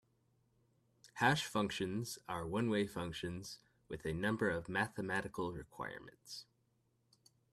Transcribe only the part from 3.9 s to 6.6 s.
a number of mathematical requirements.